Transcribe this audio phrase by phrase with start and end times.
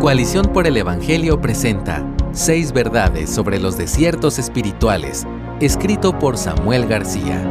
[0.00, 5.26] Coalición por el Evangelio presenta Seis verdades sobre los desiertos espirituales,
[5.60, 7.42] escrito por Samuel García.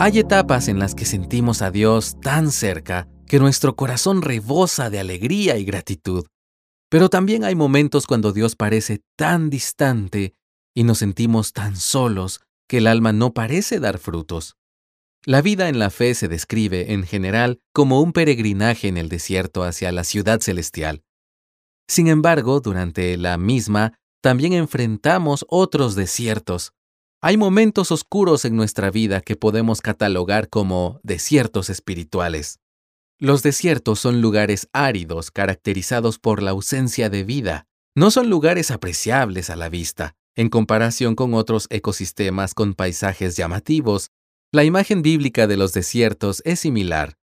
[0.00, 4.98] Hay etapas en las que sentimos a Dios tan cerca que nuestro corazón rebosa de
[4.98, 6.26] alegría y gratitud.
[6.90, 10.34] Pero también hay momentos cuando Dios parece tan distante
[10.74, 14.55] y nos sentimos tan solos que el alma no parece dar frutos.
[15.28, 19.64] La vida en la fe se describe, en general, como un peregrinaje en el desierto
[19.64, 21.02] hacia la ciudad celestial.
[21.88, 26.74] Sin embargo, durante la misma, también enfrentamos otros desiertos.
[27.20, 32.60] Hay momentos oscuros en nuestra vida que podemos catalogar como desiertos espirituales.
[33.18, 37.66] Los desiertos son lugares áridos caracterizados por la ausencia de vida.
[37.96, 44.12] No son lugares apreciables a la vista, en comparación con otros ecosistemas con paisajes llamativos
[44.52, 47.16] la imagen bíblica de los desiertos es similar.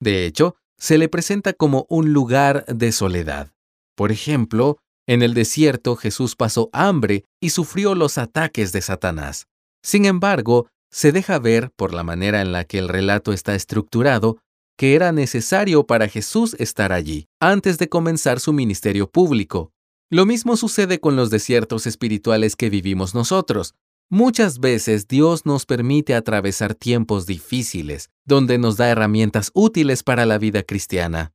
[0.00, 3.52] De hecho, se le presenta como un lugar de soledad.
[3.94, 9.46] Por ejemplo, en el desierto Jesús pasó hambre y sufrió los ataques de Satanás.
[9.82, 14.38] Sin embargo, se deja ver, por la manera en la que el relato está estructurado,
[14.76, 19.72] que era necesario para Jesús estar allí, antes de comenzar su ministerio público.
[20.10, 23.74] Lo mismo sucede con los desiertos espirituales que vivimos nosotros.
[24.14, 30.36] Muchas veces Dios nos permite atravesar tiempos difíciles, donde nos da herramientas útiles para la
[30.36, 31.32] vida cristiana.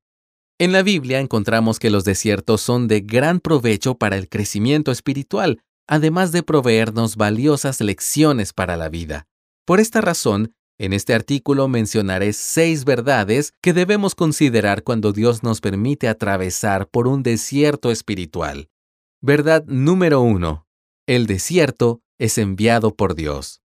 [0.60, 5.60] En la Biblia encontramos que los desiertos son de gran provecho para el crecimiento espiritual,
[5.88, 9.26] además de proveernos valiosas lecciones para la vida.
[9.66, 15.62] Por esta razón, en este artículo mencionaré seis verdades que debemos considerar cuando Dios nos
[15.62, 18.70] permite atravesar por un desierto espiritual.
[19.20, 20.68] Verdad número uno.
[21.08, 23.62] El desierto es enviado por Dios.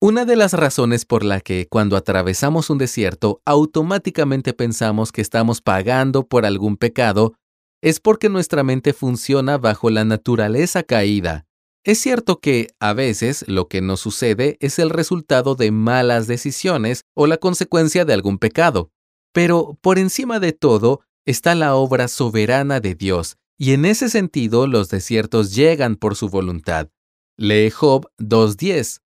[0.00, 5.62] Una de las razones por la que cuando atravesamos un desierto automáticamente pensamos que estamos
[5.62, 7.34] pagando por algún pecado
[7.80, 11.46] es porque nuestra mente funciona bajo la naturaleza caída.
[11.84, 17.04] Es cierto que, a veces, lo que nos sucede es el resultado de malas decisiones
[17.14, 18.90] o la consecuencia de algún pecado.
[19.34, 24.66] Pero, por encima de todo, está la obra soberana de Dios, y en ese sentido
[24.66, 26.88] los desiertos llegan por su voluntad.
[27.36, 29.00] Lee Job 2.10.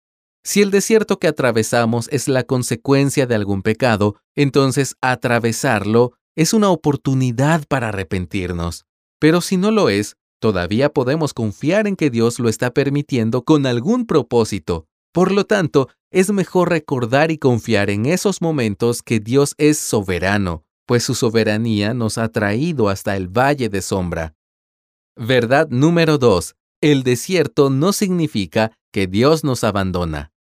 [0.44, 6.71] Si el desierto que atravesamos es la consecuencia de algún pecado, entonces atravesarlo es una
[6.71, 8.84] oportunidad para arrepentirnos.
[9.19, 13.66] Pero si no lo es, todavía podemos confiar en que Dios lo está permitiendo con
[13.66, 14.87] algún propósito.
[15.12, 20.65] Por lo tanto, es mejor recordar y confiar en esos momentos que Dios es soberano,
[20.87, 24.34] pues su soberanía nos ha traído hasta el valle de sombra.
[25.16, 30.33] Verdad número 2 el desierto no significa que Dios nos abandona.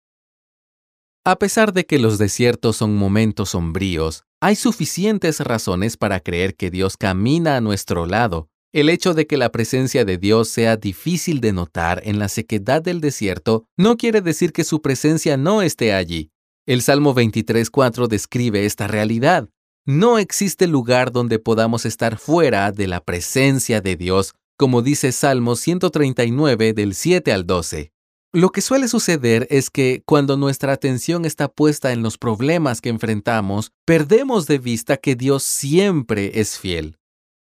[1.24, 6.70] A pesar de que los desiertos son momentos sombríos, hay suficientes razones para creer que
[6.70, 8.48] Dios camina a nuestro lado.
[8.72, 12.82] El hecho de que la presencia de Dios sea difícil de notar en la sequedad
[12.82, 16.30] del desierto no quiere decir que su presencia no esté allí.
[16.66, 19.48] El Salmo 23.4 describe esta realidad.
[19.86, 25.56] No existe lugar donde podamos estar fuera de la presencia de Dios como dice Salmo
[25.56, 27.92] 139 del 7 al 12.
[28.32, 32.90] Lo que suele suceder es que cuando nuestra atención está puesta en los problemas que
[32.90, 36.98] enfrentamos, perdemos de vista que Dios siempre es fiel.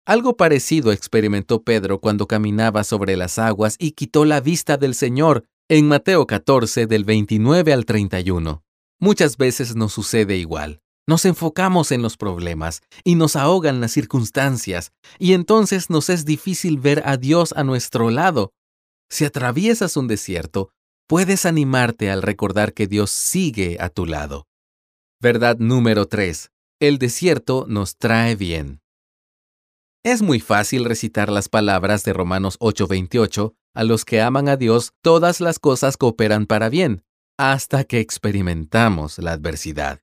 [0.05, 5.45] Algo parecido experimentó Pedro cuando caminaba sobre las aguas y quitó la vista del Señor
[5.69, 8.65] en Mateo 14 del 29 al 31.
[8.99, 10.81] Muchas veces nos sucede igual.
[11.07, 16.79] Nos enfocamos en los problemas y nos ahogan las circunstancias, y entonces nos es difícil
[16.79, 18.53] ver a Dios a nuestro lado.
[19.11, 20.71] Si atraviesas un desierto,
[21.09, 24.47] puedes animarte al recordar que Dios sigue a tu lado.
[25.21, 26.51] Verdad número 3.
[26.81, 28.81] El desierto nos trae bien.
[30.05, 34.93] Es muy fácil recitar las palabras de Romanos 8:28, a los que aman a Dios,
[35.01, 37.05] todas las cosas cooperan para bien,
[37.39, 40.01] hasta que experimentamos la adversidad.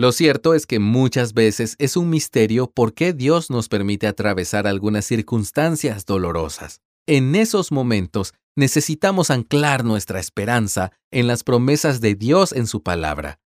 [0.00, 4.66] Lo cierto es que muchas veces es un misterio por qué Dios nos permite atravesar
[4.66, 6.80] algunas circunstancias dolorosas.
[7.06, 13.40] En esos momentos necesitamos anclar nuestra esperanza en las promesas de Dios en su palabra.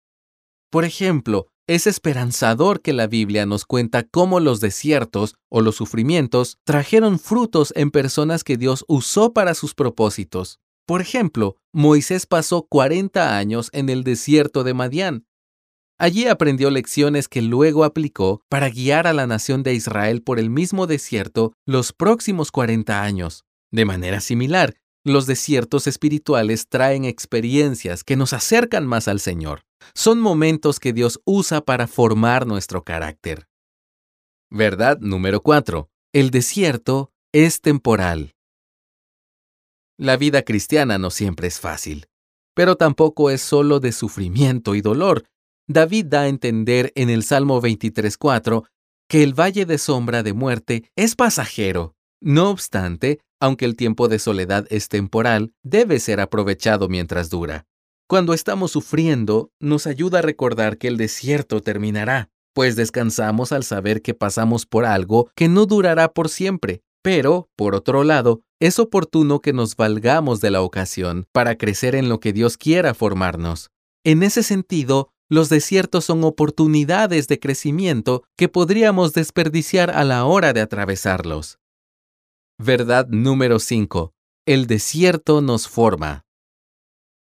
[0.68, 6.58] Por ejemplo, es esperanzador que la Biblia nos cuenta cómo los desiertos o los sufrimientos
[6.64, 10.60] trajeron frutos en personas que Dios usó para sus propósitos.
[10.84, 15.24] Por ejemplo, Moisés pasó 40 años en el desierto de Madián,
[16.02, 20.50] Allí aprendió lecciones que luego aplicó para guiar a la nación de Israel por el
[20.50, 23.44] mismo desierto los próximos 40 años.
[23.70, 29.62] De manera similar, los desiertos espirituales traen experiencias que nos acercan más al Señor.
[29.94, 33.46] Son momentos que Dios usa para formar nuestro carácter.
[34.50, 35.88] Verdad número 4.
[36.12, 38.34] El desierto es temporal.
[39.96, 42.08] La vida cristiana no siempre es fácil,
[42.56, 45.26] pero tampoco es solo de sufrimiento y dolor.
[45.68, 48.64] David da a entender en el Salmo 23.4
[49.08, 51.94] que el valle de sombra de muerte es pasajero.
[52.20, 57.66] No obstante, aunque el tiempo de soledad es temporal, debe ser aprovechado mientras dura.
[58.08, 64.02] Cuando estamos sufriendo, nos ayuda a recordar que el desierto terminará pues descansamos al saber
[64.02, 66.82] que pasamos por algo que no durará por siempre.
[67.02, 72.08] Pero, por otro lado, es oportuno que nos valgamos de la ocasión para crecer en
[72.08, 73.70] lo que Dios quiera formarnos.
[74.04, 80.52] En ese sentido, los desiertos son oportunidades de crecimiento que podríamos desperdiciar a la hora
[80.52, 81.58] de atravesarlos.
[82.58, 84.12] Verdad número 5.
[84.44, 86.26] El desierto nos forma.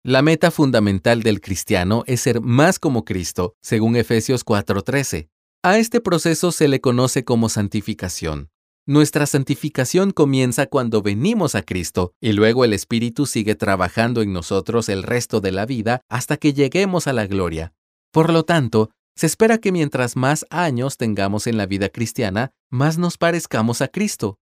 [0.04, 5.30] La meta fundamental del cristiano es ser más como Cristo, según Efesios 4:13.
[5.64, 8.52] A este proceso se le conoce como santificación.
[8.86, 14.88] Nuestra santificación comienza cuando venimos a Cristo y luego el Espíritu sigue trabajando en nosotros
[14.88, 17.74] el resto de la vida hasta que lleguemos a la gloria.
[18.12, 22.98] Por lo tanto, se espera que mientras más años tengamos en la vida cristiana, más
[22.98, 24.38] nos parezcamos a Cristo.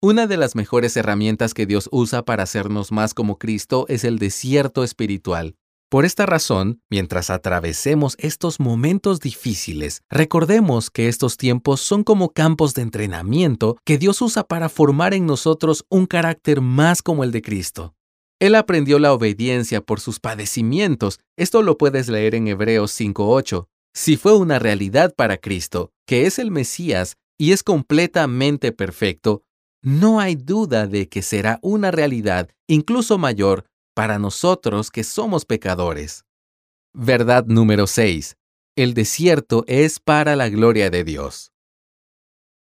[0.00, 4.18] Una de las mejores herramientas que Dios usa para hacernos más como Cristo es el
[4.18, 5.56] desierto espiritual.
[5.90, 12.74] Por esta razón, mientras atravesemos estos momentos difíciles, recordemos que estos tiempos son como campos
[12.74, 17.42] de entrenamiento que Dios usa para formar en nosotros un carácter más como el de
[17.42, 17.92] Cristo.
[18.40, 21.20] Él aprendió la obediencia por sus padecimientos.
[21.36, 23.68] Esto lo puedes leer en Hebreos 5.8.
[23.94, 29.42] Si fue una realidad para Cristo, que es el Mesías y es completamente perfecto,
[29.82, 36.24] no hay duda de que será una realidad incluso mayor para nosotros que somos pecadores.
[36.94, 38.36] Verdad número 6.
[38.76, 41.52] El desierto es para la gloria de Dios.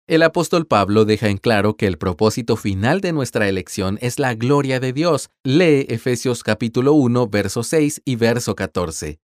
[0.10, 4.36] El apóstol Pablo deja en claro que el propósito final de nuestra elección es la
[4.36, 5.30] gloria de Dios.
[5.44, 9.20] Lee Efesios capítulo 1, verso 6 y verso 14.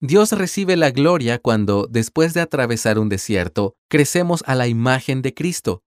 [0.00, 5.34] Dios recibe la gloria cuando, después de atravesar un desierto, crecemos a la imagen de
[5.34, 5.82] Cristo.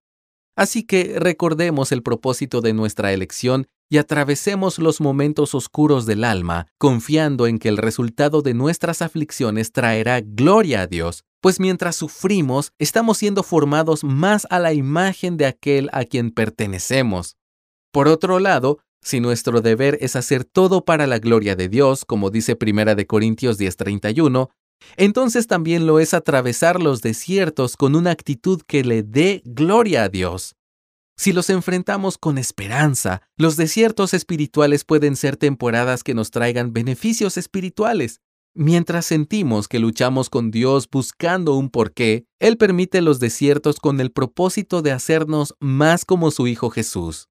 [0.57, 6.67] Así que recordemos el propósito de nuestra elección y atravesemos los momentos oscuros del alma,
[6.77, 12.71] confiando en que el resultado de nuestras aflicciones traerá gloria a Dios, pues mientras sufrimos
[12.79, 17.35] estamos siendo formados más a la imagen de aquel a quien pertenecemos.
[17.91, 22.29] Por otro lado, si nuestro deber es hacer todo para la gloria de Dios, como
[22.29, 24.51] dice 1 Corintios 10:31,
[24.95, 30.09] entonces también lo es atravesar los desiertos con una actitud que le dé gloria a
[30.09, 30.55] Dios.
[31.17, 37.37] Si los enfrentamos con esperanza, los desiertos espirituales pueden ser temporadas que nos traigan beneficios
[37.37, 38.21] espirituales.
[38.53, 44.11] Mientras sentimos que luchamos con Dios buscando un porqué, Él permite los desiertos con el
[44.11, 47.29] propósito de hacernos más como su Hijo Jesús.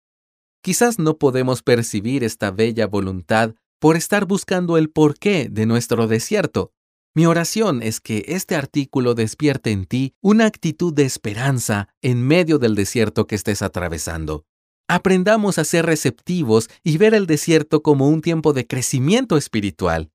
[0.63, 6.73] Quizás no podemos percibir esta bella voluntad por estar buscando el porqué de nuestro desierto,
[7.13, 12.59] mi oración es que este artículo despierte en ti una actitud de esperanza en medio
[12.59, 14.45] del desierto que estés atravesando.
[14.87, 20.13] Aprendamos a ser receptivos y ver el desierto como un tiempo de crecimiento espiritual.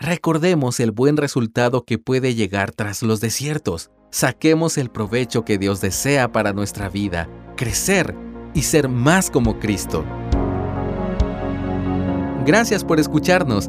[0.00, 3.92] Recordemos el buen resultado que puede llegar tras los desiertos.
[4.10, 8.14] Saquemos el provecho que Dios desea para nuestra vida, crecer
[8.54, 10.04] y ser más como Cristo.
[12.44, 13.68] Gracias por escucharnos.